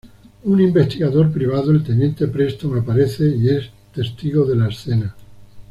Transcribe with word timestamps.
Un 0.45 0.59
investigador 0.59 1.31
privado, 1.31 1.69
el 1.69 1.83
teniente 1.83 2.27
Preston, 2.27 2.75
aparece 2.79 3.35
y 3.37 3.49
es 3.49 3.69
testigo 3.93 4.45
de 4.45 4.55
la 4.55 4.69
escena. 4.69 5.15